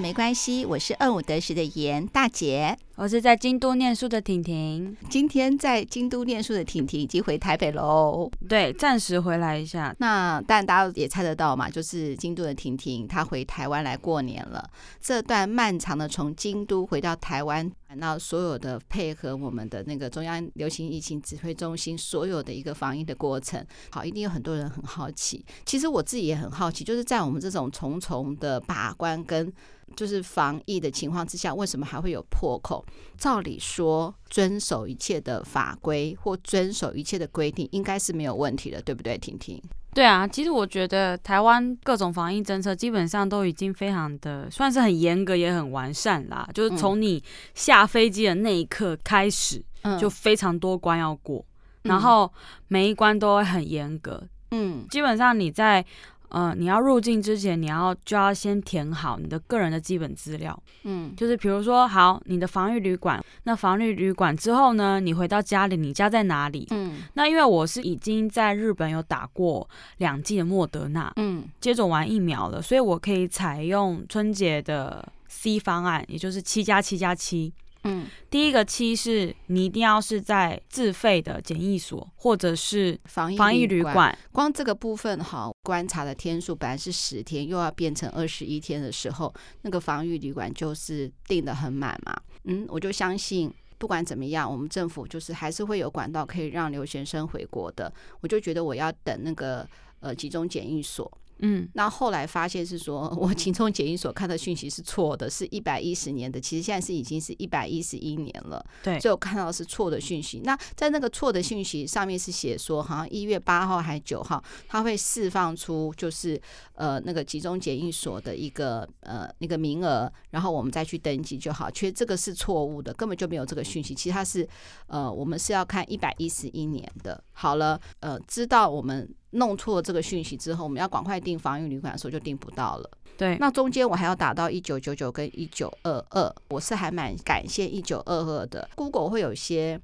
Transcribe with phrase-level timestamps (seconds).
[0.00, 2.78] 没关系，我是二五得十的严大姐。
[2.96, 8.30] 我是在京都念书的婷婷，今天在京都念书的婷婷已经回台北喽。
[8.46, 9.94] 对，暂时回来一下。
[9.98, 14.68] 那但大家也猜得到嘛，就是京都的婷婷她回台湾来过年了。
[15.00, 25.42] 这段漫长的从京都回到台湾，那所有的配合我们的那个中央流行疫情指挥中心所有的一个防疫的过程，好，一定有很多人很好奇。
[25.64, 29.50] 其实我自己也很好奇，就是在我们这种重重的把关跟。
[29.94, 32.82] 就是防疫的情况之下，为什么还会有破口？
[33.18, 39.16] 照理说，遵守一切的法规或遵守一切的规定，应该是没有问题的，对不对？
[39.16, 39.62] 婷婷？
[39.94, 46.48] 对啊，其实我觉得台湾各种防疫政策基本上都已经非常的算是很严格，也很完善啦。
[46.54, 47.22] 就是从你
[47.54, 49.62] 下飞机的那一刻开始，
[50.00, 51.44] 就非常多关要过，
[51.82, 52.32] 然后
[52.68, 54.22] 每一关都会很严格。
[54.50, 55.84] 嗯，基本上你在。
[56.32, 60.58] 嗯、呃，你要入境之前，你要就要先填好你的个人的基本资料。
[60.84, 66.66] 嗯，就是比如说，好，你的防疫旅馆，那防疫旅馆之后呢，你回到家里，你家在哪里？
[66.70, 77.52] 嗯，那因为我是已经在日本有打过两剂的莫德纳，嗯，接种完疫苗了，所以我可以采用春节的 C 方案，也就是七加七加七。
[77.84, 92.16] 嗯，第一个期是你一定要是在自费的检疫所或者是防疫防疫旅馆，光这个部分哈，观察的天数本来是十天，又要变成二十一天的时候，那个防疫旅馆就是订的很满嘛。
[92.44, 97.92] 嗯，我就相信不管怎么样，我们政府就是还是会有管道可以让留学生回国的。
[98.20, 101.10] 我就觉得我要等那个呃集中检疫所。
[101.40, 108.64] 嗯，那后来发现是说， 我集中检疫所看的讯息是错的，是一百一十年的，其实现在是已经是一百一十一年了。
[108.82, 110.40] 对，所以我看到是错的讯息。
[110.44, 116.40] 那在那个错的讯息上面是写说，好像一月八号还是九号，他会释放出就是
[116.74, 121.70] 呃那个集中检疫所的一个呃那个名额，然后我们再去登记就好。
[121.70, 123.94] 其实这个是错误的，根本就没有这个讯息。
[123.94, 124.48] 其实它是
[124.86, 127.22] 呃我们是要看一百一十一年的。
[127.32, 129.12] 好了，呃，知道我们。
[129.32, 132.90] 弄错了这个讯息之后，我们要赶快订防疫旅馆的时候就订不到了。
[133.18, 138.68] 对，那中间我还要打到一九九九跟一九二二，我是还蛮感谢一九二二的。
[138.74, 139.78] Google 会有一些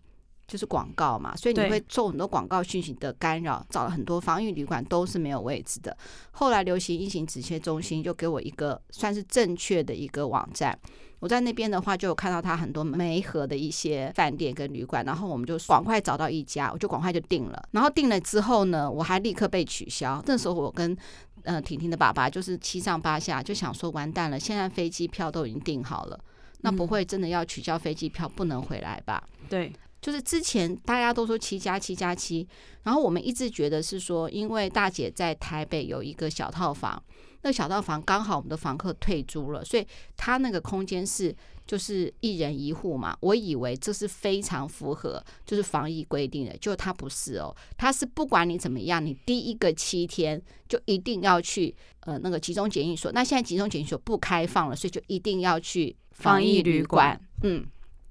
[0.46, 5.94] 就是广告嘛，所以你会受很多广告讯息的干扰，找了很多防疫旅馆都是没有位置的。
[6.32, 10.76] 后来流行疫情指挥中心就给我一个算是正确的一个网站。
[11.20, 17.68] 我在那边的话，就有看到他很多梅河的一些饭店跟旅馆，然后我们就赶快找到一家，我就赶快就订了。
[17.72, 20.22] 然后订了之后呢，我还立刻被取消。
[20.26, 20.96] 那时候我跟
[21.42, 26.20] 呃婷婷的爸爸就是七上八下，就想说完蛋了，现在飞机票都已经订好了，
[26.60, 29.22] 那不会真的要取消飞机票不能回来吧？
[29.48, 32.46] 对，就是之前大家都说七加七加七，
[32.84, 37.02] 然后我们一直觉得是说，因为大姐在台北有一个小套房。
[37.48, 39.86] 那小套房刚好我们的房客退租了，所以
[40.18, 41.34] 他那个空间是
[41.66, 43.16] 就是一人一户嘛。
[43.20, 53.10] 我以为这是非常符合就是防疫规定的，就他不是哦，他是不管你怎么样，你第一个七天就一定要去呃那个集中检疫所。
[53.12, 57.18] 那现在集中检疫所不开放了，所以就一定要去防疫旅馆。
[57.42, 57.64] 嗯，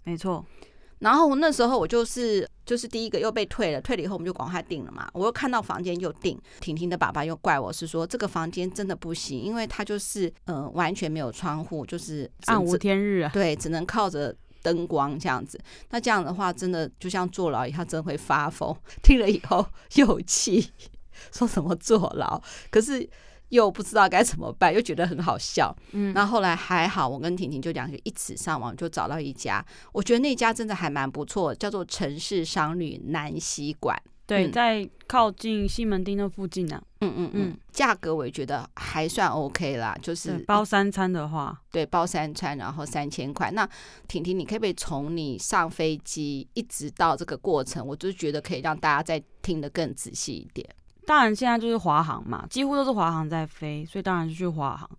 [0.04, 0.44] 没错。
[1.00, 5.08] 然后那时候我就是就是第一个又被退了，退了以后我们就赶快订了嘛。
[5.14, 13.30] 我又看到房间又订，婷婷的爸爸又怪我是说这个房间真的不行，因为它就是嗯、呃、完全没有窗户，就是暗无天日啊。
[13.34, 15.60] 对，只能靠着灯光这样子。
[15.92, 18.76] 那这样的话真的就像坐牢一样，真会发疯。
[19.04, 19.66] 听了以后
[19.96, 20.72] 又气，
[21.32, 22.42] 说什么坐牢？
[22.72, 23.10] 可是。
[23.50, 25.76] 又不知道该怎么办，又觉得很好笑。
[25.92, 29.66] 嗯，那后，后来还好，我跟婷婷就两个一起上网，就找到一家。
[29.92, 33.98] 我觉得那家真的还蛮不错，叫做城市商旅南西馆。
[34.26, 36.84] 对，在靠近西门町那附近呢、啊。
[37.00, 43.50] 嗯嗯嗯，价格我也觉得还算 OK 啦，就是包三餐的话，对，包三餐，然后三千块。
[43.52, 43.66] 那
[44.06, 50.68] 婷婷，你可不可以从你上飞机一直到这个过程，我就觉得可以让大家再听得更仔细一点。
[51.08, 54.90] 当然，现在就是华航嘛，几乎都是华航在飞，所以当然就去华航。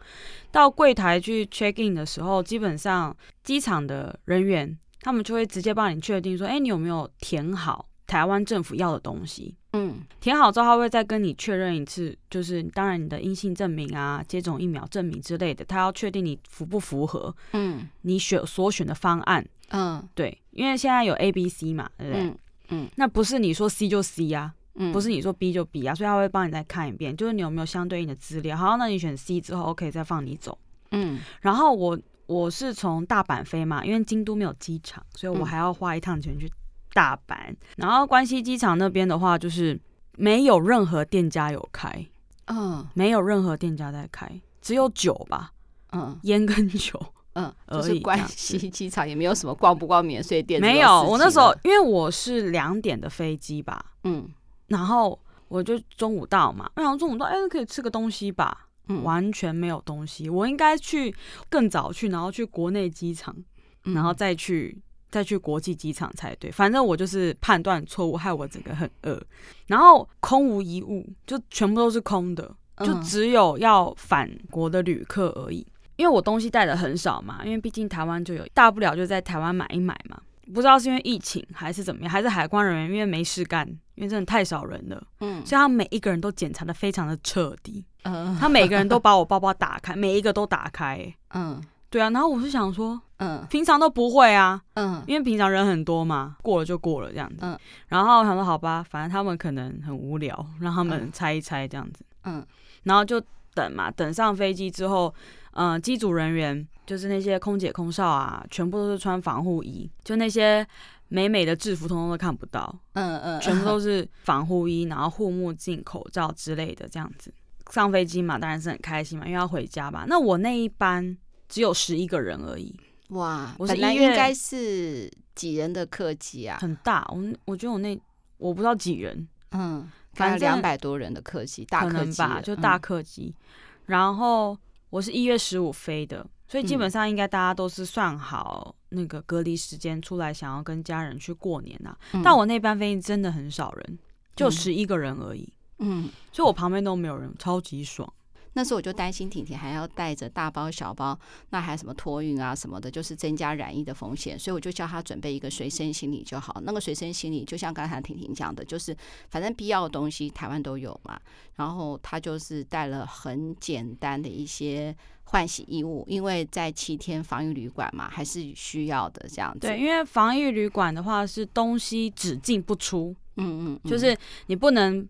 [0.50, 3.14] 到柜台去 check in 的时候，基本上
[3.44, 9.54] 机场的人员他们就会直接帮你确定说，哎，你有没有填好台湾政府要的东西？
[9.74, 17.34] 嗯，填好之后，他会再跟你确认一次，就是当然你的阴性证明啊、接种疫苗证明之类的，他要确定你符不符合。
[17.52, 19.46] 嗯，你选所选的方案。
[19.72, 22.22] 嗯，对，因为现在有 A、B、C 嘛，对不对？
[22.22, 22.38] 嗯，
[22.70, 24.57] 嗯，那不是你说 C 就 C 呀、啊。
[24.92, 28.56] 不是你说 B 就 B 啊，所以他会帮你再看一遍，就是你有没有相对应的资料。
[28.56, 30.56] 好，那你选 C 之后，OK，再放你走。
[30.90, 36.50] 嗯，然后我我是从大阪飞嘛，因为京都没有机场，所以我还要花一趟钱去
[36.92, 37.34] 大阪。
[37.50, 39.78] 嗯、然后关西机场那边的话，就是
[40.16, 42.06] 没有任何店家有开，
[42.46, 45.52] 嗯，没有任何店家在开，只有酒吧。
[45.92, 47.00] 嗯，烟跟酒，
[47.32, 50.60] 嗯，就是关西机场也没有什么逛不逛免税店。
[50.60, 54.28] 没有，我那时候因为我是两点的飞机吧，嗯，
[54.68, 55.18] 然后
[55.48, 58.66] 我就中午到嘛，然后中午到，哎，可以吃个东西吧。
[58.90, 61.14] 嗯，完全没有东西，我应该去
[61.50, 63.36] 更早去，然后去国内机场，
[63.82, 64.80] 然后再去
[65.10, 66.50] 再去国际机场才对。
[66.50, 69.22] 反正我就是判断错误，害我整个很饿，
[69.66, 75.66] 然后空无一物，就全部都是空的，就只有要返国的旅客而已。
[75.96, 80.18] 因为我东西带的很少嘛，因为毕竟台湾就有，大不了就在台湾买一买嘛。
[80.52, 87.84] 不知道是因为疫情还是怎么样，还是海关人员因为没事干，因为真的太少人了，嗯，所以他每一个人都检查的非常的彻底。
[88.04, 91.12] 嗯，他每个人都把我包包打开，每一个都打开。
[91.34, 97.36] 嗯，对啊，然后我是想说，嗯，平常都不会啊，嗯，因为平常人很多嘛，过了就过了这样子。
[97.40, 97.58] 嗯，
[97.88, 102.04] 然后我想说好吧，反正他们可能很无聊，让他们猜一猜这样子。
[102.24, 102.44] 嗯，
[102.84, 103.20] 然后就
[103.52, 105.12] 等嘛，等上飞机之后，
[105.58, 110.64] 嗯，机组人员就是那些空姐空少啊，全部都是穿防护衣，就那些
[111.08, 112.72] 美美的制服通通都看不到。
[112.92, 117.34] 嗯嗯，全部都是防护衣，然后护目镜、口罩之类的这样子。
[117.70, 120.04] 上飞机嘛，当然是很开心嘛，因为要回家吧。
[120.06, 121.18] 那我那一班
[121.48, 122.72] 只有十一个人而已。
[123.08, 126.58] 哇，我本来应该是几人的客机啊？
[126.60, 128.00] 很大，我我觉得我那
[128.36, 133.34] 我不知道几人，嗯，反正两百多人的客机，大客机吧，就大客机。
[133.36, 133.44] 嗯、
[133.86, 134.56] 然后
[134.90, 141.96] 我是一月十五飞的，所以基本上应该大家都是算好那个隔离时间出来，想要跟家人去过年啊。
[142.12, 143.98] 嗯、但我那班飞机真的很少人，
[144.34, 145.52] 就十一个人而已。
[145.78, 148.12] 嗯，所以我旁边都没有人，超级爽。
[148.54, 151.18] 那时候我就担心婷婷还要带着大包小包，
[151.50, 156.60] 那还有什么托运啊什么的，就是增加染疫的风险，所以我就叫她准备一个随身行李就好。
[156.64, 158.96] 那个随身行李就像刚才婷婷讲的，就是
[159.28, 161.20] 反正必要的东西台湾都有嘛。
[161.56, 169.60] 然后她就是带了很简单的一些换洗衣物，因为在七天防疫旅馆嘛，还是需要的这样子。
[169.60, 174.16] 对，因为防疫旅馆的话是东西只进不出，嗯嗯，就是
[174.46, 175.06] 你不能。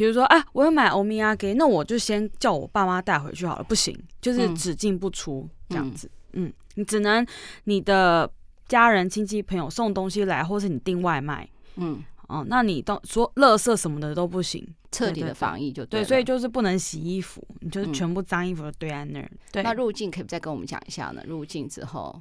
[0.00, 3.62] 比如说，啊，我要买欧米亚给，那我就先叫我爸妈带回去好了。
[3.62, 6.10] 不行，就是只进不出这样子。
[6.32, 7.26] 嗯，嗯，你只能
[7.64, 8.32] 你的
[8.66, 11.46] 家人、亲戚、朋友送东西来，或是你订外卖。
[11.76, 16.04] 嗯，哦，那你都说垃圾什么的都不行，彻底的防疫就对，对。
[16.06, 19.30] 所以就是不能洗衣服，你就是全部脏衣服都堆在那儿。
[19.52, 21.22] 对，那入境可以再跟我们讲一下呢？
[21.26, 22.18] 入境之后，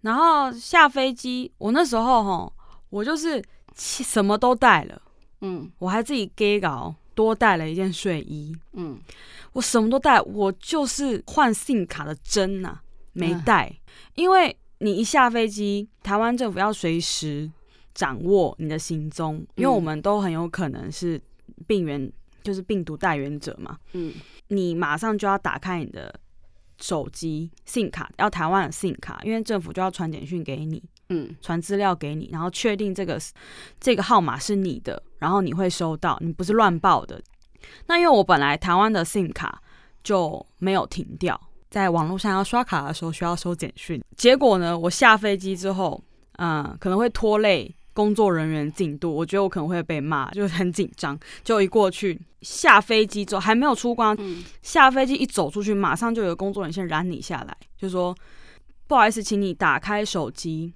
[0.00, 2.52] 然后下飞机，我那时候哈，
[2.88, 3.44] 我就是
[3.76, 5.02] 什么都带了。
[5.42, 6.94] 嗯，我还自己给搞。
[7.22, 8.98] 多带了一件睡衣，嗯，
[9.52, 12.82] 我什么都带，我就是换 SIM 卡的针呐、啊，
[13.12, 13.76] 没带，嗯、
[14.14, 17.50] 因为你一下飞机，台湾政府要随时
[17.94, 21.20] 掌握你的行踪，嗯、因为我们都很有可能是
[21.66, 22.10] 病源，
[22.42, 24.14] 就是病毒带源者嘛，嗯，
[24.48, 26.18] 你马上就要打开你的
[26.80, 30.82] 手机 SIM 卡，要台湾的 SIM 卡，因为政府就要传简讯给你。
[31.12, 33.20] 嗯，传资料给你，然后确定这个
[33.80, 37.22] 这个号码是你的，然后你会收到，你不是乱报的。
[37.86, 39.62] 那因为我本来台湾的 SIM 卡
[40.02, 41.40] 就没有停掉，
[41.70, 44.02] 在网络上要刷卡的时候需要收简讯。
[44.16, 46.02] 结果呢，我下飞机之后，
[46.38, 51.18] 嗯，可能会拖累工作人员进度，我觉得我可能会被骂，就很紧张。
[51.44, 58.16] 就一过去下飞机之后还没有出关，嗯、下飞机一走出去，马上就有工作人员先拦你下来，就说
[58.86, 60.72] 不好意思，请你打开手机。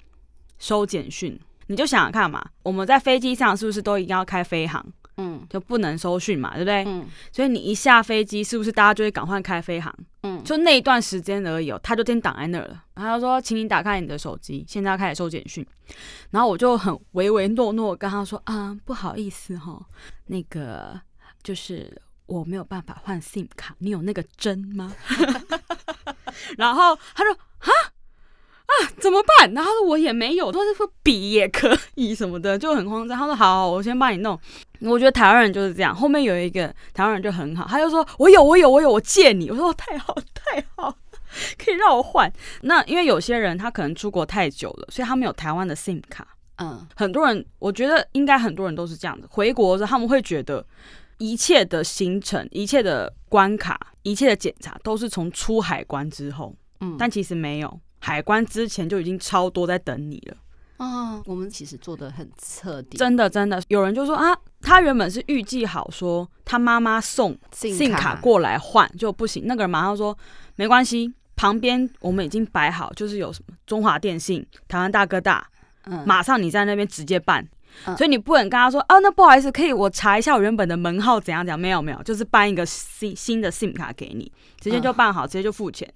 [0.56, 4.85] 收简讯，你就想想看嘛，我们在飞机上是不是都一定要开飞航？
[5.16, 6.85] 嗯，就不能收讯嘛，对不对？
[6.87, 9.94] 嗯，所以你一下飞机，是不是大家就会赶快开飞航？
[10.25, 12.83] 嗯，就那一段时间而已哦，他就先挡在那儿了。
[12.94, 15.64] 然后他说，请你打开你的手机，现在要开始收简讯。
[16.30, 19.87] 然后我就很唯唯诺诺跟他说啊，不好意思哈、哦，
[20.26, 21.00] 那个
[21.44, 24.92] 就是我没有办法换 SIM 卡，你有那个针吗？
[26.59, 27.71] 然后他说哈。
[28.66, 29.52] 啊，怎么办？
[29.52, 33.16] 然后说我也没有，他说笔也可以什么的，就很慌张。
[33.18, 34.38] 他说好，好，我先帮你弄。
[34.80, 35.94] 我觉得台湾人就是这样。
[35.94, 39.50] 后面有一个台湾人就很好，他就说我有，我有，我有，我借你。
[39.50, 40.94] 我说太好，太好，
[41.59, 42.30] 可以让我换。
[42.62, 46.26] 那因为有些人他可能出国太久了，所以他们有台湾的 SIM 卡。
[46.56, 49.26] 嗯，很多人我觉得应该很多人都是这样子。
[49.30, 50.64] 回国的时候他们会觉得
[51.18, 56.54] 一切的行程、一切的关卡、一切的检查都是从出海关之后。
[56.80, 57.80] 嗯，但其实没有。
[58.04, 60.37] 海关之前就已经超多在等你了
[60.76, 61.23] 啊！
[61.25, 63.62] 我们其实做的很彻底，真的真的。
[63.68, 70.14] 有人就说啊，他原本是预计好说他妈妈送 SIM 卡过来换就不行，那个人马上说
[70.56, 75.46] 没关系，旁边我们已经摆好，就是有什么中华电信、台湾大哥大，
[75.87, 77.49] 嗯，马上你在那边直接办，
[77.87, 81.58] 嗯、所以你不能跟他说啊，那不好意思，可以我查一下我原本的门号怎样怎样？
[81.58, 84.30] 没有没有，就是办一个新新的 SIM 卡给你，
[84.61, 85.90] 直接就办好，嗯、直接就付钱。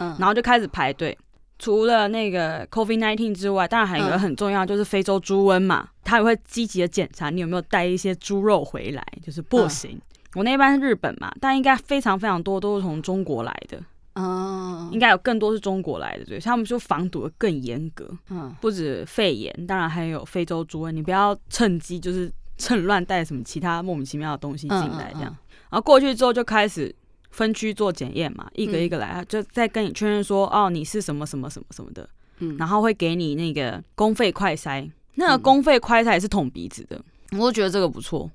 [0.00, 1.16] 嗯，然后就开始排队。
[1.58, 9.90] 除了那个 COVID-19 之外，当然还有一个很重要，就是非洲猪瘟嘛，他也会积极的检查你有没有带一些猪肉回来，就是不行。
[9.92, 10.00] 嗯、
[10.36, 13.82] 我那班是日本嘛，但应该非常非常多都是从中国来的，
[14.14, 25.34] 哦，应该有更多是中国来的，对，他们就防堵的更严格，嗯，不止肺炎，当然还有非洲猪瘟，你不要趁机就是趁乱带什么其他莫名其妙的东西进来这样，嗯。
[25.34, 26.94] 嗯嗯、然后过去之后就开始。
[27.38, 32.08] 分区做检验嘛，一个一个来，嗯、就再跟你确认说，哦，你是什么什么什么什么的，
[32.40, 38.28] 嗯，然后会给你那个公费快筛，那个公费快筛也是捅鼻子的，我都觉得这个不错，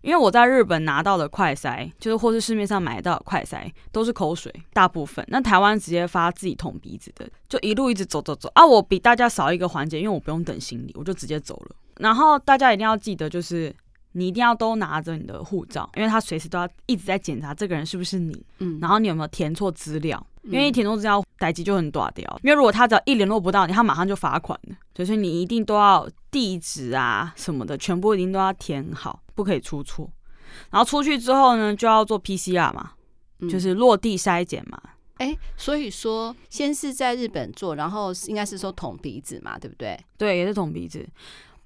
[0.00, 13.74] 因为我在日本拿到的快筛，就是或是市面上买到的快筛都是口水，大部分，那台湾直接发自己捅鼻子的，就一路一直走走走，啊，我比大家少一个环节，因为我不用等行李，我就直接走了，然后大家一定要记得就是。
[14.18, 22.40] 你一定要都拿着你的护照，因为他随时都要一直在检查这个人是不是你，嗯，然后你有没有填错资料，因为一填错资料，代志就很短掉。
[22.42, 25.04] 因为如果他只要一联络不到你，他马上就罚款了。
[25.04, 30.10] 所以你一定都要地址啊什么的，全部一定都要填好，不可以出错。
[30.70, 32.92] 然后出去之后呢，就要做 PCR 嘛，
[33.50, 34.80] 就是落地筛检嘛。
[35.18, 39.98] 哎、嗯，所以说先是在日本做，然后应该是说捅鼻子嘛，对不对？
[40.16, 41.06] 对，也是捅鼻子。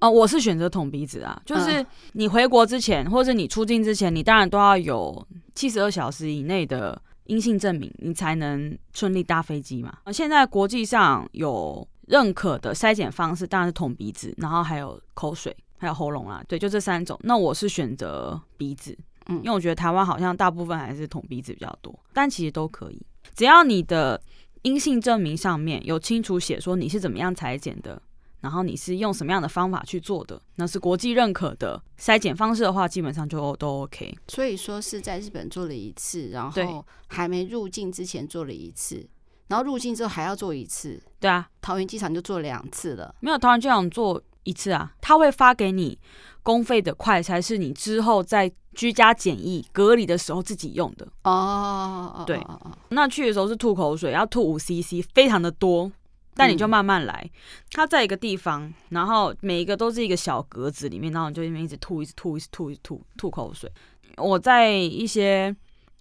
[0.01, 9.99] 哦、呃，我是选择捅鼻子啊，就是你回国之前，或者你出境之前，你当然都要有七十二小时以内的阴性证明，你才能顺利搭飞机嘛。
[10.13, 17.19] 现在国际上有认可的筛检方式，当然是捅鼻子，然后还有口水，还有喉咙啦，对，就这三种。
[17.23, 23.01] 那我是选择鼻子，嗯，因为我觉得台湾好像大部分还是捅鼻子比较多，但其实都可以，
[23.37, 24.19] 只要你的
[24.63, 28.01] 阴性证明上面有清楚写说你是怎么样裁剪的。
[28.41, 30.41] 然后你是用什么样的方法去做的？
[30.57, 34.17] 那是国际认可的筛检方式的话，基本上就都 OK。
[34.29, 39.07] 所以说是在日本做了一次，然后还没入境之前做了一次，
[39.49, 41.01] 然后入境之后还要做一次。
[41.19, 43.15] 对啊，桃园机场就做两次了。
[43.21, 45.99] 没有桃园机场做一次啊，他会发给你
[46.43, 51.07] 公费的快筛，是你之后在居家检疫隔离的时候自己用的。
[51.25, 52.41] 哦，对，
[52.89, 55.93] 那去的时候是吐口水，要吐五 CC，非常的多。
[56.41, 57.31] 但你就慢慢来，
[57.71, 63.71] 它在一个地方，然后每一个都是一个小格子里面，然后你就一直吐，一直吐，一直吐，一直吐，吐口水。
[64.17, 65.55] 我在一些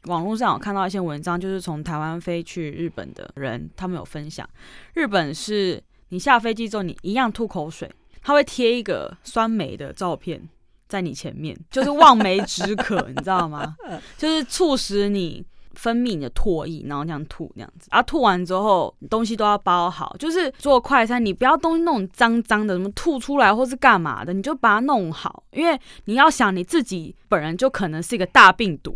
[0.05, 4.49] 网络上有看到一些文章，就是从台湾飞去日本的人，他们有分享，
[4.93, 7.91] 日本是你下飞机之后，你一样吐口水，
[8.21, 10.47] 他会贴一个酸梅的照片
[10.87, 13.75] 在你前面，就是望梅止渴，你知道吗？
[14.17, 15.45] 就是促使你。
[15.79, 28.93] 分泌你的唾液，然后这样吐这样子，啊，吐完之后东西都要包好，就是做快餐，你不要东西弄脏脏的，什么吐出来或是干嘛的，你就把它弄好，因为你要想你自己本人就可能是一个大病毒，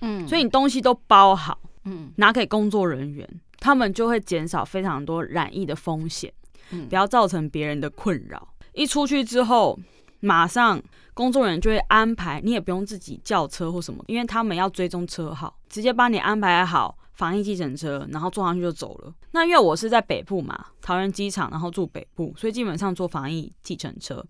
[0.00, 3.28] 嗯，所以你东西都包好，嗯，拿给工作人员，
[3.60, 6.32] 他们就会减少非常多染疫的风险，
[6.70, 8.48] 嗯，不要造成别人的困扰。
[8.72, 9.78] 一出去之后，
[10.26, 10.82] 马上。
[11.14, 19.14] 工作人员就会安排，你也不用自己叫车或什么，因为他们要追踪车号，直接帮你安排好防疫计程车，然后坐上去就走了。
[19.30, 24.22] 那因为我是在北部嘛，桃园机场，然后住北部，所以基本上坐防疫计程车。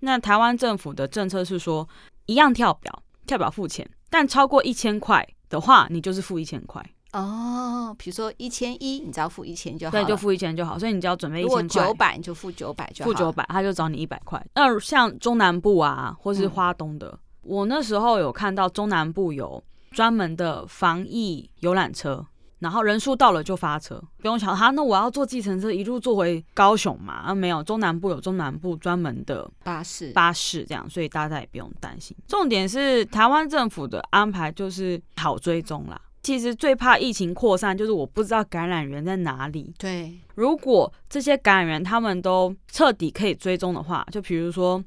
[0.00, 1.88] 那台湾政府的政策是说，
[2.26, 6.84] 一样跳表，跳表付钱，但超过一千块的话，你就是付一千块。
[7.16, 10.78] 哦，比如说一千一，你只要付一千就好，对，就付一千就好。
[10.78, 11.62] 所以你只要准备一千块。
[11.62, 13.10] 如果九百，你就付九百就好。
[13.10, 14.44] 付九百，他就找你一百块。
[14.54, 22.26] 那像中南部啊，或是花东的，嗯、我那时候有看到中南部有专门的防疫游览车，
[22.58, 27.14] 然后人数到了就发车，不用想哈，那我要坐计程车一路坐回高雄嘛？
[27.14, 32.14] 啊，没有，中南部有中南部专门的巴士，巴士这样，所以大家也不用担心。
[32.28, 35.98] 重点是台湾政府的安排就是好追踪啦。
[36.26, 39.72] 其实最怕疫情扩散，就是我不知道感染源在哪里。
[39.78, 44.82] 对，如果这些感染源他们都彻底可以追踪的话，就比如说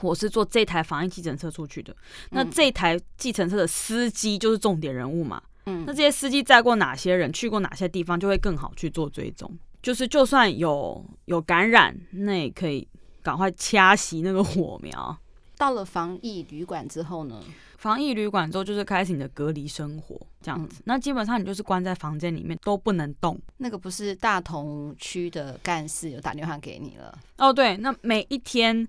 [0.00, 1.94] 我是坐这台防疫计程车出去的，
[2.30, 5.42] 那这台计程车的司机就是重点人物嘛。
[5.66, 9.54] 嗯，那这些司机载过哪些人，去过哪些地方，就会更好去做追踪。
[9.82, 12.88] 就是就算有有感染，那也可以
[13.22, 15.18] 赶快掐熄那个火苗。
[15.58, 17.38] 到了防疫旅馆之后呢？
[17.82, 20.76] 防疫旅馆之后就是开始你的隔离生活，这样子。
[20.78, 23.36] 嗯、那基本上你就是关在房间里面都不能动。
[23.56, 27.18] 那个不是大同区的干事有打电话给你了？
[27.38, 28.86] 哦，对，那每一天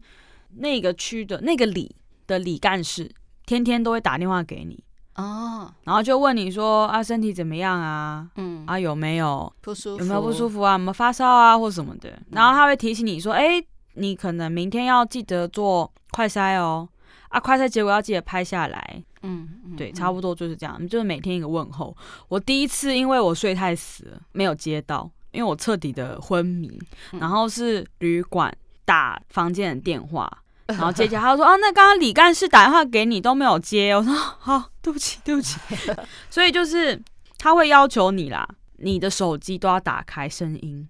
[0.58, 1.96] 那个区的那个里
[2.28, 3.12] 的里干事
[3.48, 4.84] 天天都会打电话给你
[5.16, 8.30] 哦，然后就问你说啊身体怎么样啊？
[8.36, 10.04] 嗯啊有没有不舒服？
[10.04, 10.74] 有没有不舒服啊？
[10.74, 12.22] 有没有发烧啊或什么的？
[12.30, 16.88] 然后他会提醒你说，哎、欸，你可能明天要记得做快筛哦。
[17.34, 21.98] 啊，快筛结果要记得拍下来，嗯，对，差不多就是这样，就是每天一个问候。
[22.28, 26.80] 我第一次因为我睡太死了，没有接到，因为我彻底的昏迷，
[27.20, 30.32] 然后是旅馆打房间的电话，
[30.70, 35.60] 然后接起来他说啊，那刚刚李干事打电话给你都没有接，我说好，对不起，对不起。
[36.30, 37.02] 所以就是
[37.40, 38.48] 他会要求你啦，
[38.78, 40.88] 你的手机都要打开声音，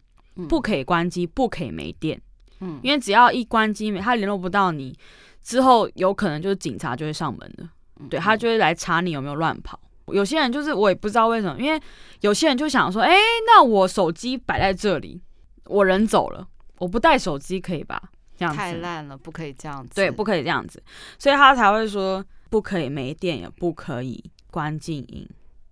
[0.50, 2.22] 不可以关机，不可以没电，
[2.60, 4.94] 嗯，因为只要一关机，他联络不到你。
[5.44, 7.70] 之后有可能就是警察就会上门了，
[8.10, 9.80] 对，他就会来查你有没有乱跑。
[10.08, 11.80] 有些人就是我也不知道为什么，因为
[12.22, 15.22] 有些人就想说，哎，那我手机摆在这里，
[15.66, 16.48] 我人走了，
[16.80, 18.02] 我不带手机可以吧？
[18.38, 19.96] 这样子太烂了，不可以这样子。
[19.96, 20.82] 对，不可以这样子，
[21.20, 25.28] 所以他才会说不可以没电，也不可以关静音，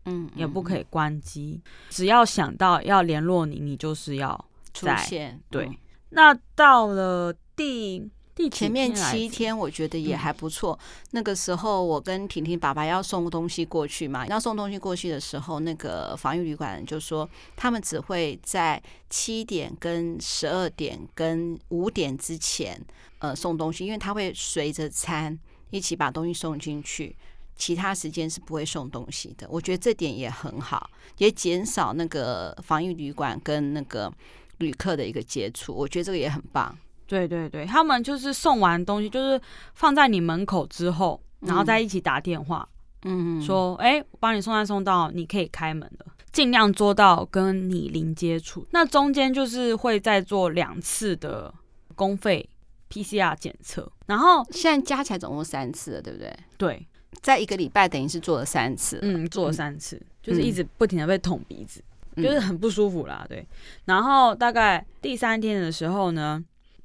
[0.05, 1.61] 嗯，也不可以关机。
[1.89, 5.41] 只要想到要联络你，你就是要出现。
[5.49, 5.69] 对，
[6.09, 8.09] 那到了第。
[8.50, 10.77] 前面七天我觉得也还不错。
[11.12, 22.79] 那个时候我跟婷婷爸爸要送东西过去嘛，要送东西过去的时候，那个防疫旅馆就说他们只会在七点跟十二点跟五点之前
[23.19, 25.38] 呃送东西，因为他会随着餐
[25.69, 27.15] 一起把东西送进去，
[27.55, 29.48] 其他时间是不会送东西的。
[29.50, 34.12] 我觉得这点也很好，也减少那个防疫旅馆跟那个
[34.57, 36.77] 旅客的一个接触，我觉得这个也很棒。
[37.12, 39.41] 对对对，他们就是送完东西，就是
[39.74, 42.65] 放在你门口之后，然后再一起打电话，
[43.03, 48.65] 嗯，说，哎，我帮你送餐送到，你可以开门了，尽量做到跟你零接触。
[48.72, 51.53] 那中间就是会再做两次的
[51.96, 52.50] 公费
[52.89, 56.34] PCR 检测，然后现在加起来总共三次了，对不对？
[56.58, 56.88] 对，
[57.22, 61.84] 在一个礼拜等于是做了三次，嗯，做了三次，嗯，就是一直不停的被捅鼻子，
[62.15, 63.46] 嗯，就是很不舒服啦，对。
[63.84, 66.41] 然后大概第三天的时候呢，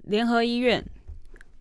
[0.06, 0.84] 联合医院，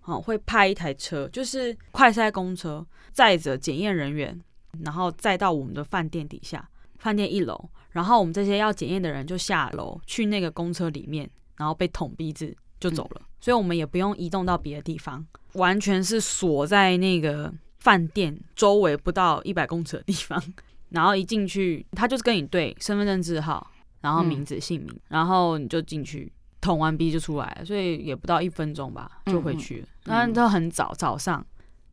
[0.01, 4.39] 好，会派一台车，就是快筛公车，载着检验人员，
[4.83, 20.41] 然后再到我们的饭店底下，饭店一楼，然后我们这些要检验的人就下楼去那个公车里面，然后被捅鼻子就走了，所以我们也不用移动到别的地方，完全是锁在那个饭店周围不到一百公尺的地方，
[20.89, 26.31] 然后一进去，他就是跟你对身份证字号，然后名字姓名，然后你就进去。
[26.65, 29.87] 捅完鼻就出来了，所以也不到一分钟吧，就回去了。
[30.05, 31.45] 那、嗯、都很早，早上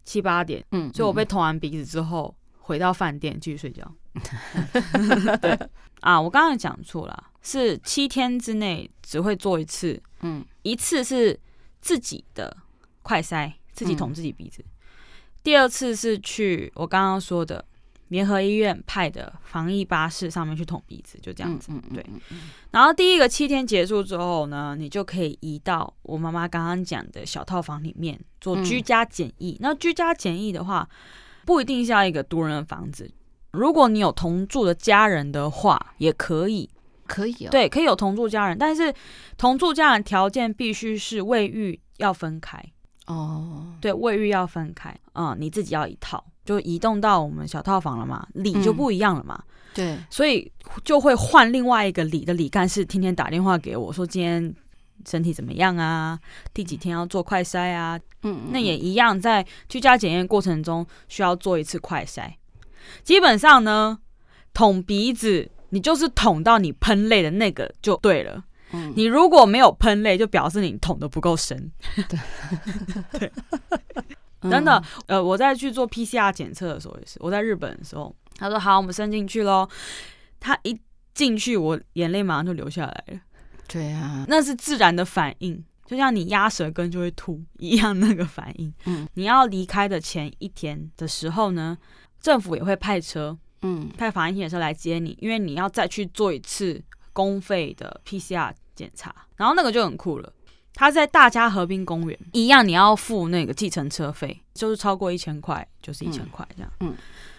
[0.03, 0.65] 七八点。
[0.71, 3.95] 嗯，所以我被捅完鼻子之后，回到饭店继续睡觉。
[5.43, 5.59] 对
[6.01, 10.03] 啊，我刚刚讲错了，是七天之内只会做一次。
[10.23, 11.39] 嗯，一次是
[11.83, 12.57] 自己的
[13.03, 14.63] 快塞，自己捅自己鼻子。
[14.63, 14.73] 嗯、
[15.43, 17.63] 第二次是去我刚刚说的。
[18.13, 21.73] 联合医院派的防疫巴士上面去捅鼻子，就这样子。
[21.95, 22.05] 对，
[22.71, 29.57] 然后第一个七天结束之后呢，你就可以移到我妈妈刚刚讲的小套房里面做居家检疫。
[29.61, 30.87] 那居家检疫的话，
[31.47, 33.11] 不一定是要一个独人的房子，
[33.53, 36.69] 如果你有同住的家人的话，也可以，
[37.07, 37.49] 可以。
[37.51, 38.93] 对，可以有同住家人，但是
[39.39, 42.63] 同住家人条件必须是卫浴要分开。
[43.07, 44.95] 哦，对，卫浴要分开。
[45.15, 46.23] 嗯，你自己要一套。
[46.45, 50.51] 就移动到我们小套房了嘛，里就不一样了嘛，嗯、对，所以
[50.85, 54.55] 就会换另外一个里的里干事，天天打电话给我说今天
[55.07, 56.19] 身体怎么样啊，
[56.53, 62.33] 第几天要做快筛啊，嗯，那也一样，在居家检验过程中需要做一次快筛。
[63.05, 63.99] 基本上呢，
[64.53, 71.71] 捅鼻子你就是捅到你喷泪的那个就对了，嗯，你如果没有喷泪，就表示你捅的不够深，
[72.09, 72.19] 对，
[73.19, 73.33] 对。
[74.51, 79.69] 真的，呃，我在去做 PCR 检测的时候也是，我在日本的时候，他说好，我们伸进去喽。
[80.41, 80.79] 他一
[81.15, 83.21] 进去，我眼泪马上就流下来了。
[83.69, 88.73] 对啊，那是自然的反应，就像你压舌根就会吐一样那个反应。
[88.87, 91.79] 嗯，你要离开的前一天的时候呢，
[92.21, 100.33] 政府也会派车，嗯，派防疫车来接你，因为你要再去做一次公费的 PCR 检查，然后那个就很酷了。
[100.75, 106.73] 他在大家河滨公园一样，你要付那个计程车费，就是超过一千块就是一千块这样。
[106.81, 106.95] 嗯，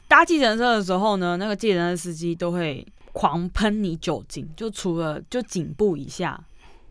[0.07, 6.39] 搭计程车的时候呢，那个计程车司机都会狂喷你酒精，就除了就颈部以下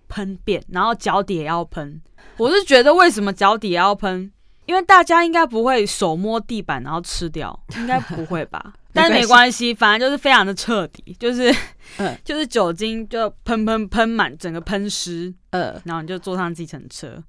[0.08, 2.00] 喷遍，然后脚底也要喷。
[2.36, 4.30] 我是觉得为什么脚底也要喷？
[4.66, 8.72] 因为大家应该不会手摸地板然后吃掉， 应该不会吧？
[8.94, 11.50] 但是没关系，反正就是非常的彻底，就是，
[11.96, 17.22] 嗯， 就是酒精就喷喷喷满整个喷湿，呃，然后你就坐上计程车，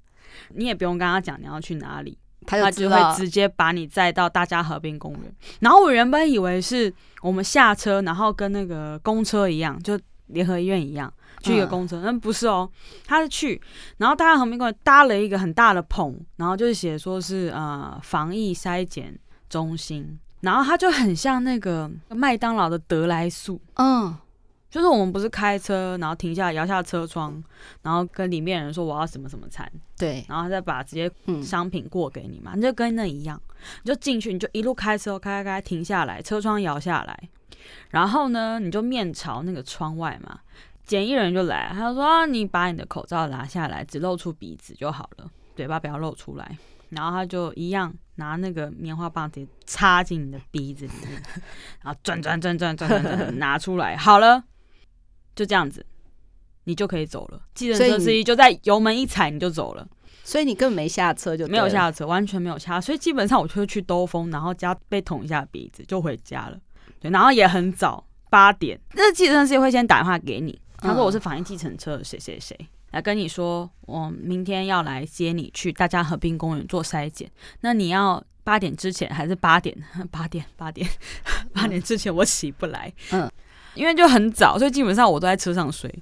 [0.50, 5.34] 你也不用跟他讲你要去哪里，他就会直接把你载到大家河滨公园。
[5.60, 6.92] 然后我原本以为是
[7.22, 11.10] 我们下车，然后跟那个公车一样，就联合医院一样
[11.44, 12.70] 去一个公车，那不是哦，
[13.06, 13.60] 他是去，
[13.98, 20.18] 然后大佳河滨公园搭了一个很大的棚，然后就是写说是呃防疫筛检中心。
[20.40, 24.14] 然后它就很像那个麦当劳的德来速，嗯，
[24.68, 27.42] 就是我们不是开车，然后停下来摇下车窗，
[27.80, 31.10] 然后跟里面人说我要什么什么餐，对，然后再把直接
[31.42, 33.40] 商品过给你嘛，你就跟那一样，
[33.84, 37.18] 你就进去，你就一路开车开开开，停下来，车窗摇下来，
[37.88, 40.40] 然后呢，你就面朝那个窗外嘛。
[40.84, 46.58] 检疫人就来，他就说啊，你把你的口罩拿下来，只露出鼻子就好了，嘴巴不要露出来。
[46.90, 51.20] 然后他就一样拿那个棉花棒直接插进你的鼻子里面，
[51.82, 54.44] 然后转转转转转转转拿出来，好了，
[55.34, 55.84] 就这样子，
[56.64, 57.40] 你就可以走了。
[57.54, 59.88] 计程车司机就在油门一踩你就走了，
[60.22, 62.80] 所以你根本没下车就，没有下车，完全没有下。
[62.80, 66.58] 所以基本上我就会去兜风，然后加被捅一下鼻子就回家了。
[67.00, 70.60] 对，然后也很早，八点，那计程车司机会先打电话给你。
[70.84, 72.56] 他说：“我是防疫计程车，谁谁谁
[72.90, 77.30] 来跟你说，我明天要来接你去大家河滨公园做筛检。
[77.60, 79.76] 那你要八点之前还是八点？
[80.12, 80.88] 八点八点
[81.52, 83.30] 八点之前我起不来，嗯，
[83.74, 85.92] 因为就很早，所以基本上我都在车上睡。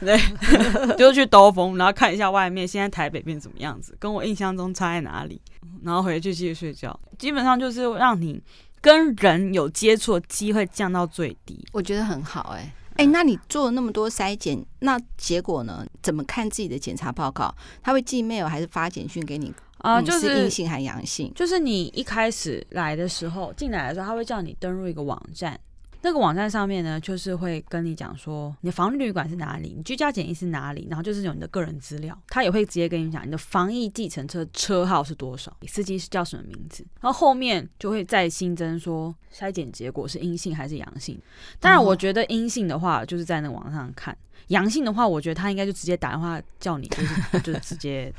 [0.00, 0.16] 对，
[0.96, 5.40] 就去兜风，然后看一下外面现在台北变怎么样子，跟我印象中差在哪里，
[5.82, 6.98] 然后回去继续睡觉。
[7.18, 8.40] 基本上就是让你
[8.80, 15.86] 跟人有接触的机会降到最低，我觉得很好哎、欸。”哎、欸，那你做了那么多筛检，那结果呢？
[16.02, 17.54] 怎么看自己的检查报告？
[17.80, 19.54] 他会寄 mail 还是发简讯给你？
[19.78, 21.32] 啊，就是阴性还阳性？
[21.32, 25.58] 就是你一开始来的时候，进来的时候，他会叫你登入一个网站。
[26.02, 32.16] 那个网站上面呢，就是会跟你讲说你的防疫旅馆是哪里，你居家检疫是哪里，然后就是有你的个人资料。
[32.28, 41.20] 他也会直接跟你讲你的防疫计程车车号是多少，你司机是叫什么名字，然后后面就会再新增说筛检结果是阴性还是阳性。
[41.58, 44.16] 当然，我觉得阴性的话就是在那个网上看，
[44.48, 48.12] 阳性的话，我觉得他应该就直接打电话叫你，就是 就是直接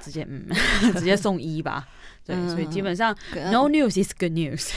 [0.00, 0.48] 直接嗯
[0.94, 1.86] 直接送医吧。
[2.24, 4.70] 对，所以基本上、嗯、no news is good news。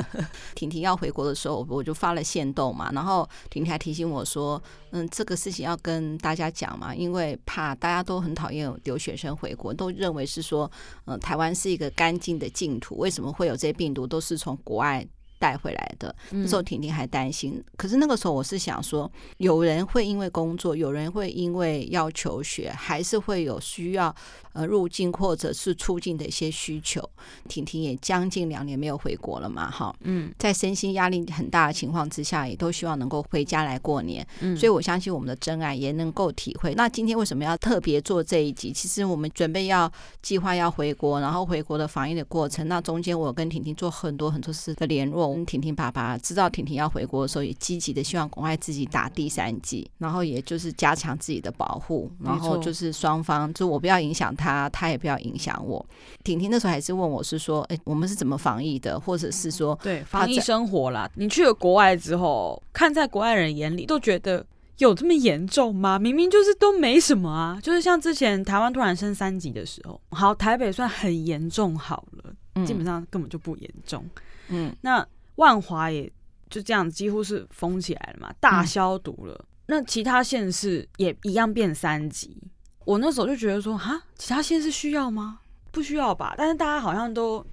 [0.54, 10.70] 婷婷要回国的时候，我就发了限动嘛，然后婷婷还提醒我说，嗯，这个事情要跟大家讲嘛，因为怕大家都很讨厌留学生回国，都认为是说，
[11.06, 15.06] 嗯，台湾是一个干净的净土，为什么会有这些病毒都是从国外
[15.40, 16.14] 带回来的？
[16.30, 24.14] 那时候婷婷还担心，可是那个时候我是想说，有人会因为工作，有人会因为要求学，还是会有需要。
[24.52, 27.00] 呃，入境或者是出境的一些需求，
[27.48, 36.74] 婷婷也将近两年没有回国了嘛，哈，嗯，在身心压力很大的情况之下，也都希望能够回家来过年，嗯，所以我相信我们的真爱也能够体会。
[36.74, 38.72] 那今天为什么要特别做这一集？
[38.72, 39.88] 其实我们准备要
[40.20, 54.34] 计划要回国，然后回国的防疫的过程，那中间我有跟婷婷做很多很多次的联络，跟婷婷爸爸知道婷婷要回国的时候，也积极的希望赶快自己打第三剂，然后也就是加强自己的保护，然后就是双方就我不要影响。
[54.40, 55.84] 他他也不要影响我。
[56.24, 61.10] 婷婷那时候还是问我是说，哎、欸，我们是怎么防疫的，或者是说对防疫生活啦。
[61.14, 64.46] 你去了国外之后，看在国外人眼里都觉得
[64.78, 65.98] 有这么严重吗？
[65.98, 74.04] 明明就是都没什么啊，就是像之前台湾突然升三级的时候，好，台北算很严重好了，嗯、基本上根本就不严重。
[74.48, 75.06] 嗯，那
[75.40, 76.04] 万华也
[76.50, 79.34] 就这样，几乎是封起来了嘛，大消毒了。
[79.40, 82.36] 嗯、那其他县市也一样变三级。
[82.84, 85.40] 我那时候就觉得说，哈，其他县市需要吗？
[85.70, 86.34] 不需要吧。
[86.36, 87.44] 但是大家好像都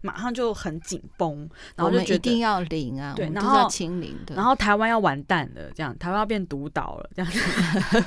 [0.00, 7.40] 马上就很紧绷，然后就觉得一定要零啊，对，然后要清零的，然后台湾要完蛋了，这样台湾要变独岛了，这样子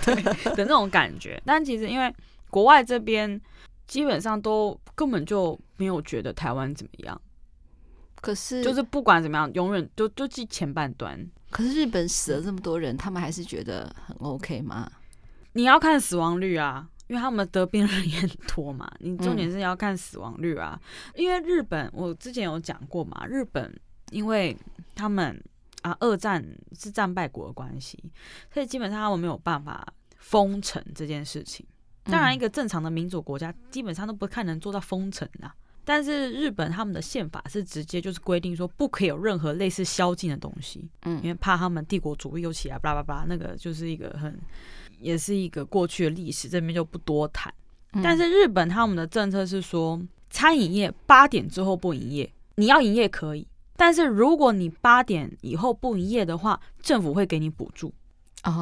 [0.05, 0.15] 对
[0.55, 1.41] 的那种感觉。
[1.45, 2.13] 但其实因为
[2.49, 3.39] 国外这边
[3.87, 7.21] 基本上都根本就没有觉得台湾怎么样，
[8.21, 11.19] 可是就是不管怎么样，永远都都记前半段。
[11.49, 14.91] 可是日本死了这么多人，他们还是觉得很 OK 吗？
[15.53, 18.91] 你要看死亡率啊，因为他们得病人也很多嘛。
[18.99, 20.79] 你重点是要看死亡率啊，
[21.15, 23.73] 嗯、因为日本我之前有讲过嘛，日本
[24.11, 24.55] 因为
[24.93, 25.43] 他们
[25.81, 26.45] 啊二战
[26.77, 27.97] 是战败国的关系，
[28.53, 31.65] 所以基本上他们没有办法封城这件事情。
[32.03, 35.53] 当然，一个正常的民主国家基本上都不看能做到封城啊。
[35.83, 44.39] 但是日本他们的宪法是直接就是规定说不可以有任何类似宵禁的东西，嗯，因为怕他们帝国主义又起来，巴拉巴拉，那个就是一个很。
[45.01, 47.53] 也是一个过去的历史，这边就不多谈。
[48.03, 49.97] 但是日本他们的政策是说，
[50.29, 57.93] 餐饮业八点之后不营业，你要营业可以，但是如果你八点以后不营业的话，政府会给你补助，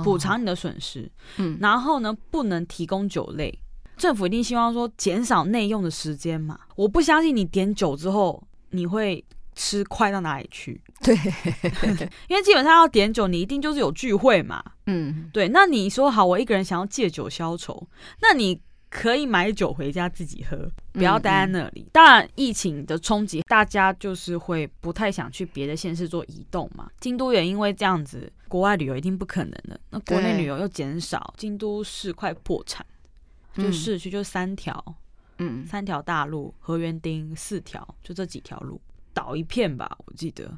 [0.03, 1.12] 补偿你的损失。
[1.38, 3.60] 嗯，然后呢，不能提供酒类，
[3.97, 6.60] 政府一定希望说减少内用的时间嘛。
[6.75, 9.23] 我不相信你点酒之后你会。
[9.60, 10.79] 吃快到哪里去？
[11.01, 11.15] 对，
[12.29, 14.63] 因为基本上要点酒，你一定就是有聚会嘛。
[14.86, 15.49] 嗯，对。
[15.49, 17.88] 那你说好，我一个人想要借酒消愁，
[18.21, 21.81] 那你可以买酒回家自己喝，不要待在那里。
[21.81, 26.88] 嗯嗯、当然，疫情的冲击，大家就是会不太想去别的县市做移动嘛。
[26.99, 29.79] 京都也因为这样子，国外旅游一定不可能的。
[29.89, 32.86] 那国内旅游又减少，京都市快破产，
[33.58, 34.96] 就市区就三条，
[35.39, 38.80] 嗯，三条大路，河园町四条，就这几条路
[39.13, 39.98] 倒一片吧。
[40.06, 40.58] 我记得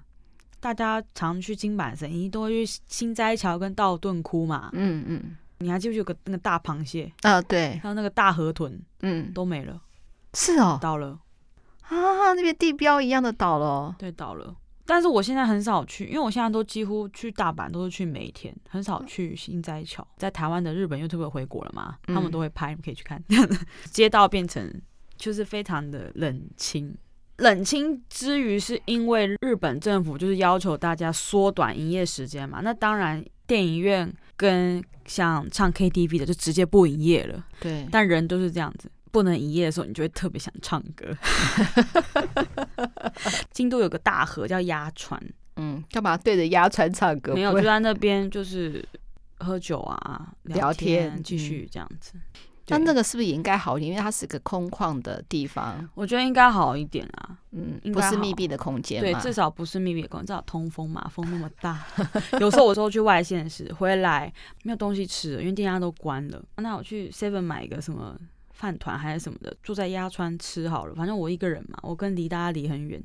[0.60, 4.70] 大家常去金板神，一定都会去新斋桥跟道顿窟嘛。
[4.74, 5.38] 嗯嗯。
[5.62, 7.12] 你还记不记得有个那个大螃蟹？
[7.24, 9.82] 啊，对，还有那个大河豚，嗯，都没了。
[10.34, 11.20] 是哦，倒了
[11.82, 12.34] 啊！
[12.34, 14.56] 那边地标一样的倒了，对，倒了。
[14.89, 20.06] 但是我现在很少去，因为我现在都几乎去大阪都是去梅田，很少去新斋桥。
[20.17, 23.23] 在台湾的日本 YouTube 回国了嘛，嗯、他们都会拍，可以去看。
[23.91, 24.67] 街道变成
[25.15, 26.97] 就是非常的冷清，
[27.38, 32.62] 冷清之余是因为日本政府就是要求大家缩短营业时间嘛。
[32.63, 37.88] 那当然，电影院跟像唱 KTV 的就直接不营业了，对。
[37.91, 41.08] 但人都是这样子，不能营业的时候，你就会特别想唱歌。
[43.52, 45.22] 京都有个大河叫鸭川，
[45.56, 47.34] 嗯，干嘛对着鸭川唱歌？
[47.34, 48.84] 没有，就在那边就是
[49.39, 52.13] 喝酒啊，聊天，继续这样子。
[52.72, 53.91] 但那个是不是也应该好一点？
[53.91, 57.36] 因为它是个空旷的地方，我觉得应该好一点啊。
[57.50, 61.84] 嗯，不是密闭的空间，对，至少不是密闭的空间，至少通风嘛，风那么大。
[62.39, 66.39] 有时候我说去外县市回来没有东西吃，因为店家都关了。
[66.58, 68.15] 那我去 Seven 买一个什么
[68.60, 70.93] 饭团还是什么的，住在鸭川吃好了。
[70.93, 73.02] 反正我一个人嘛，我跟离大家离很远，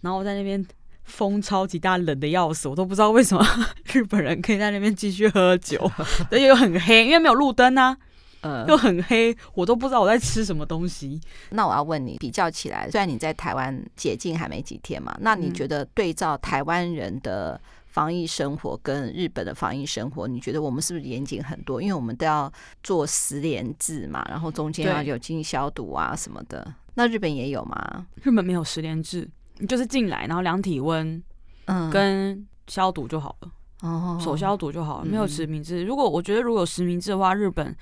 [0.00, 0.64] 然后我在那边
[1.02, 3.44] 风超级大，冷的要死，我都不知道为什么
[3.92, 5.90] 日本人可以在那边继续喝酒，
[6.30, 7.96] 而且又很黑，因为没有路灯啊。
[8.42, 11.20] 呃，又很黑，我都不知道我在吃什么东西。
[11.50, 17.60] 那我要问你，比较起来，虽然你在台湾解禁还没几天嘛，那你觉得对照台湾人的
[17.92, 21.80] 防疫生活跟日本的防疫生活，你觉得我们是不是严谨很多？
[21.80, 22.50] 因为我们都要
[22.82, 26.74] 做十连制嘛，然后中间要有进行消毒啊什么的。
[26.94, 28.06] 那日本也有吗？
[28.22, 29.28] 日本没有十连制，
[29.58, 31.22] 你就是进来然后量体温，
[31.66, 33.52] 嗯，跟消毒就好了。
[33.82, 35.84] 哦，手消毒就好了，没有实名制。
[35.84, 37.76] 如果我觉得如果有实名制的话，日本。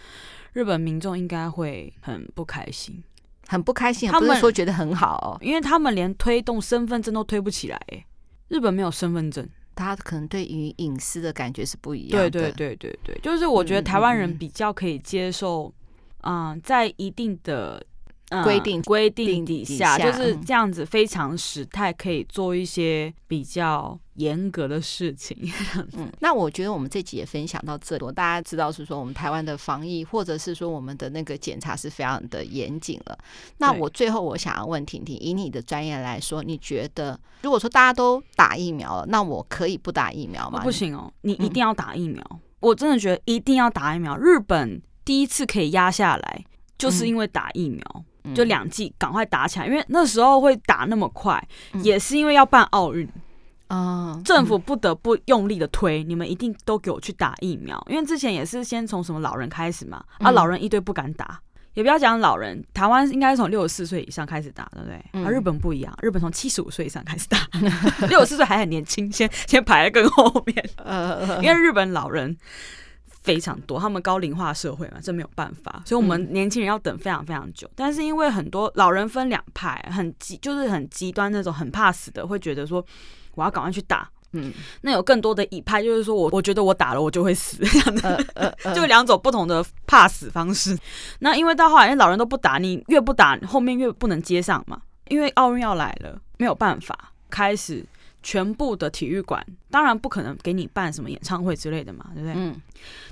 [0.52, 3.00] 日本民众应该会很不开心，
[3.46, 4.10] 很不开心。
[4.10, 7.80] 他们不是说觉得很好哦，因为他们连推动身份证都推不起来。
[8.48, 9.48] 日本没有身份证，
[9.80, 12.30] 他可能对于隐私的感觉是不一样的。
[12.30, 15.72] 对对对对对，就是我觉得台湾人比较可以接受，
[16.22, 17.82] 嗯，嗯，在一定的。
[18.44, 25.36] 规定规定底下就是这样子，非常时态可以做一些比较严格的事情。
[25.98, 33.18] 嗯，那我觉得我们这集也分享到这里，大家知道是说我们台湾的防疫，或者是说我们的那个检查是非常的严谨了。
[33.58, 40.60] 那我最后我想要问婷婷，以你的专业来说，你觉得如果说大家都打疫苗了，那我可以不打疫苗吗？
[40.62, 42.24] 不行哦，你一定要打疫苗。
[42.30, 44.16] 嗯，我真的觉得一定要打疫苗。
[44.16, 46.44] 日本第一次可以压下来，
[46.80, 47.82] 就是因为打疫苗。
[48.24, 48.34] 嗯。
[48.34, 53.08] 就两剂，赶快打起来，因为那时候会打那么快，嗯、也是因为要办奥运。
[53.68, 61.40] 啊，嗯、政府不得不用力的推，你们一定都给我去打疫苗，因为之前也是先从什么老人开始嘛，啊，老人一堆不敢打，嗯、
[61.74, 65.02] 也不要讲老人，台湾应该是从六十四岁以上开始打，对不对？
[65.14, 67.38] 嗯、啊，日本不一样，日本从七十五岁以上开始打，
[68.06, 70.70] 六十四岁还很年轻，先先排在更后面，
[71.42, 72.36] 因为日本老人。
[73.22, 77.66] 非常多，他们高龄化社会嘛，这没有办法，所以我们年轻人要等非常非常久。
[77.68, 82.84] 嗯、但是因为很多老人分两派，很极就是很极端那种很怕死的，会觉得说
[83.34, 84.08] 我要赶快去打。
[84.32, 84.52] 嗯，
[84.82, 90.78] 那有更多的乙派，就是说我我觉得我打了我就会死这样的，呃呃呃、就两种不同的怕死方式。
[91.18, 94.80] 那因为到后来，因为老人都不打，你越不打，后面越不能接上嘛。
[95.08, 97.84] 因为奥运要来了，没有办法开始。
[98.22, 102.34] 全部的体育馆当然不可能给你办什么演唱会之类的嘛，对不对？
[102.36, 102.60] 嗯，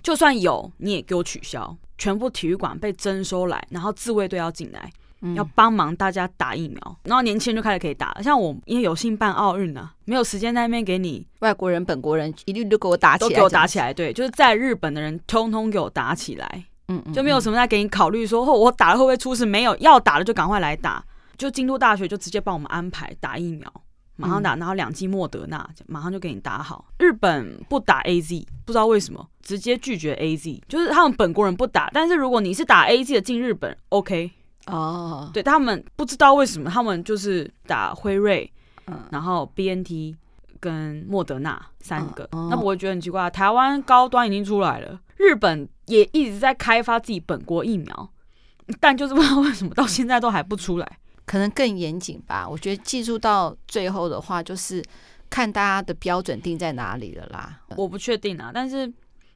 [0.02, 1.76] 就算有，你也给我取消。
[1.96, 4.88] 全部体育馆被征收来，然后自卫队要进来，
[5.22, 8.22] 嗯、要帮忙大家打疫苗，然后年轻人就开始可以打了。
[8.22, 13.92] 像我因为有幸办奥运呢，没有时间在那边给你外国人、本国人一律都给我打起来，都给我打起来。
[13.92, 16.64] 对，就是在日本的人通通给我打起来。
[16.86, 19.44] 嗯，就没有什么在给你考虑说，哦，我打了会不会出事？
[19.44, 21.04] 没有，要打了就赶快来打。
[21.36, 23.72] 就京都大学就直接帮我们安排打疫苗。
[24.18, 26.84] 马上打，然后两剂莫德纳，马上就给你打好。
[26.98, 31.88] 日本不打 AZ，不知道为什么，直接拒绝 AZ，就是他们本国人不打。
[31.94, 34.30] 但是如果你是打 AZ 的进日本，OK
[34.66, 38.52] 哦，对他们不知道为什么，他们就是打辉瑞，
[38.88, 40.16] 嗯，然后 BNT
[40.58, 43.30] 跟莫德纳三个，那我会觉得很奇怪。
[43.30, 48.10] 台湾高端已经出来了，日本也一直在开发自己本国疫苗，
[48.80, 50.98] 但就是不知道为什么到现在都还不出来。
[51.28, 54.82] 可能更严谨吧，我觉得技术到最后的话，就是
[55.30, 57.60] 看大家的标准定在哪里了啦。
[57.76, 58.90] 我不确定啊，但是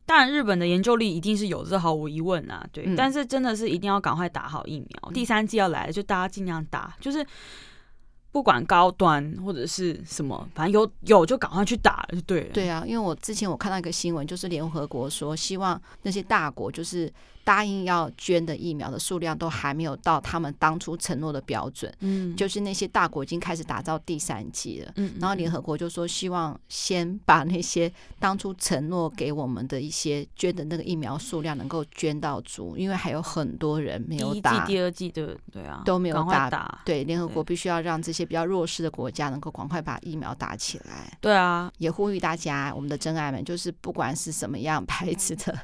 [0.06, 2.66] 当然，日本的研究力一定是有，这毫无疑问啊。
[2.72, 7.24] 对，嗯、但是真的是一定要赶快打好疫苗，第三季要来了，就大家尽量打，就是。
[8.32, 12.48] 不管高端或者是什么，反正有有就赶快去打，就对了。
[12.54, 17.12] 对啊，因为我之前我看到一个新闻，就是联合国说，希望那些大国就是。
[17.44, 36.80] 答应要捐的疫苗的数量都还没有到他们当初承诺的标准，嗯，就是那些大国已经开始打造第三季了，嗯，然后联合国就说希望先把那些当初承诺给我们的一些捐的那个疫苗数量能够捐到足，因为还有很多人没有打，第一剂、第二季的，对啊，都没有打，打。
[36.84, 45.58] 对，联合国必须要让这些比较弱势的国家能够赶快把疫苗打起来，对啊，也呼吁大家，我们的真爱们，就是不管是什么样牌子的。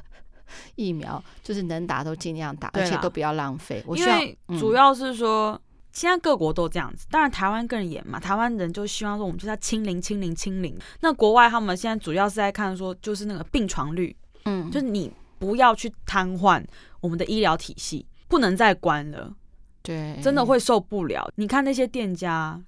[0.75, 3.83] 疫苗就是能打都尽量打，而且都不要浪费。
[3.85, 8.19] 我因为主要是说，嗯、现在各国都这样子，当然台湾更严嘛。
[8.19, 10.77] 台湾人就希望说，我们就是要清零、清零、清零。
[11.01, 16.63] 那国外他们现在主要是在看说，就是那个病床率，嗯，就是你不要去瘫痪
[17.01, 19.33] 我们的医疗体系，不能再关了。
[19.81, 21.31] 对，真的会受不了。
[21.35, 22.61] 你看那些店家。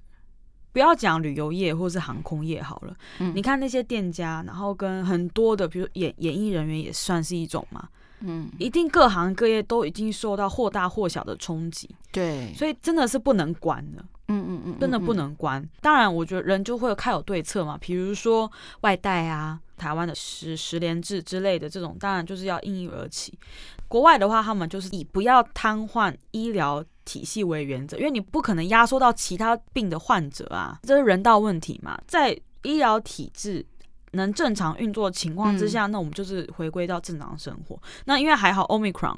[0.71, 7.89] 不要讲旅游业或是航空业好了，嗯，你看那些店家，然后跟很多的，比如演演艺人员也算是一种嘛，
[8.21, 15.67] 嗯，一定各行各业都已经受到或大或小的冲击，对，所以真的是不能关的，嗯嗯嗯，真的不能关。
[15.81, 18.49] 当然，我觉得人就会有开有对策嘛，比如说
[18.81, 23.38] 外带啊，台湾的十十连制之类的这种，当然就是要应运而起。
[23.88, 26.81] 国外的话，他们就是以不要瘫痪医疗
[27.12, 32.00] 体系为原则，因为你不可能压缩到其他病的患者啊，这是人道问题嘛。
[32.08, 32.32] 在
[32.63, 33.65] 医疗体制
[34.13, 37.78] 能正常运作的情况之下，嗯、那我们就是回归到正常生活。
[38.06, 39.17] 那因为还好，Omicron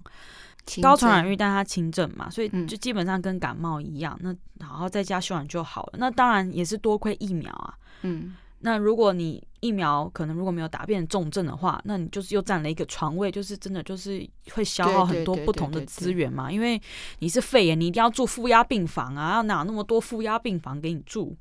[0.82, 4.18] 高传染率，但它轻症嘛，所以就基本上跟感冒一样。
[4.24, 5.94] 嗯、那好好在家休养就好了。
[6.00, 7.78] 那当然也是多亏疫苗啊。
[8.02, 8.34] 嗯。
[8.64, 16.52] 那如果你疫苗可能如果没有打变成重症的话，那你就是又占了一个床位，就是真的就是会消耗很多不同的资源嘛。
[16.52, 16.82] 因为
[17.20, 21.36] 你是肺炎，你一定要住负压病房啊，要哪有那么多负压病房给你住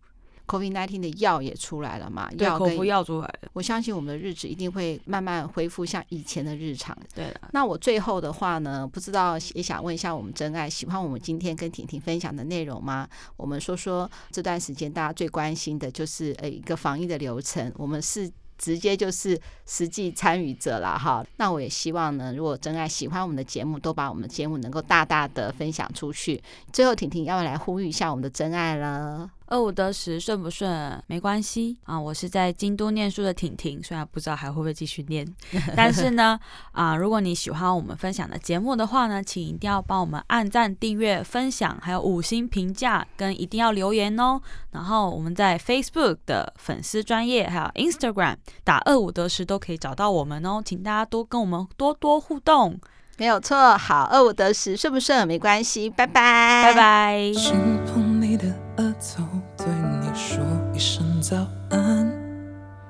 [0.46, 2.30] ？COVID-19 的药也出来了嘛？
[2.36, 3.48] 对，口服药出来了。
[3.52, 6.96] 我相信我们的日子一定会慢慢恢复像以前的日常。
[7.14, 13.08] 对了，那我最后的话呢，不知道也想问一下我们真爱，喜欢我们今天跟婷婷分享的内容吗？
[13.36, 18.30] 我们说说这段时间大家最关心的就是呃一个防疫的流程，我们是。
[18.58, 26.40] 直接就是实际参与者了哈，那我也希望呢，如果真爱喜欢我们的节目，都把我们的节目能够大大的分享出去。
[26.72, 29.28] 最后，婷婷要不要来呼吁一下我们的真爱了？
[29.52, 35.26] 二五得十顺不顺没关系啊，我是在京都念书的婷婷，虽然不知道还会不会继续念，
[35.76, 44.40] 但是呢啊，如果你喜欢我们分享的节目的话呢，请一定要帮我们按赞、订阅、分享，还有五星评价，跟一定要留言哦。
[44.70, 52.80] 然后我们在 Facebook 的粉丝专业，还有 Instagram 打二五得十都可以找到我们哦，请大家多跟我们多多互动，
[53.18, 53.76] 没有错。
[53.76, 58.21] 好，二五得十顺不顺没关系，拜拜，拜拜。
[58.32, 58.46] 你的
[58.78, 59.22] 额头
[59.58, 59.66] 对
[60.00, 60.42] 你说
[60.72, 61.36] 一声早
[61.68, 62.10] 安，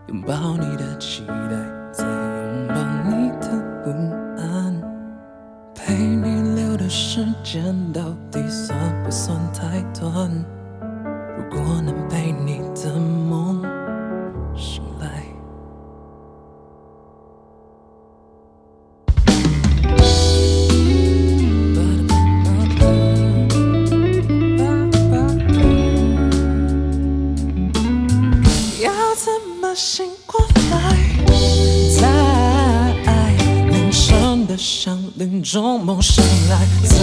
[0.07, 1.57] 拥抱你的期待，
[1.93, 2.77] 再拥抱
[3.11, 3.49] 你的
[3.83, 3.91] 不
[4.41, 4.81] 安。
[5.75, 10.31] 陪你留的时间到底算不算太短？
[11.37, 11.93] 如果能
[35.85, 36.97] 梦醒来，怎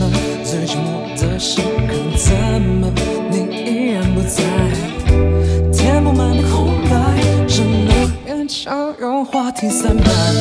[0.00, 0.10] 么
[0.44, 2.92] 最寂寞的时刻，怎么
[3.30, 4.42] 你依然不在？
[5.72, 6.96] 填不满的空白，
[7.46, 10.33] 只能勉强用话题塞满。